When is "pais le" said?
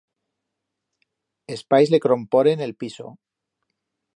1.73-1.99